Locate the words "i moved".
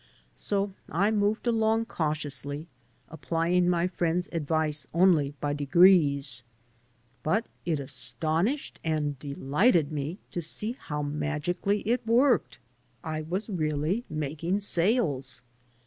0.89-1.45